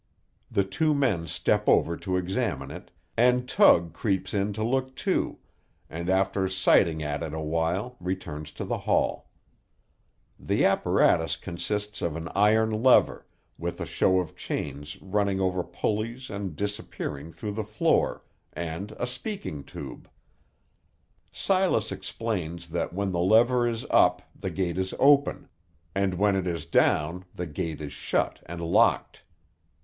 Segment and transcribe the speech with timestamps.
[0.49, 5.37] The two men step over to examine it, and Tug creeps in to look too,
[5.91, 9.29] and after sighting at it awhile returns to the hall.
[10.39, 13.27] The apparatus consists of an iron lever,
[13.59, 18.23] with a show of chains running over pulleys and disappearing through the floor,
[18.53, 20.09] and a speaking tube.
[21.31, 25.47] Silas explains that when the lever is up the gate is open,
[25.93, 29.21] and when it is down the gate is shut and locked.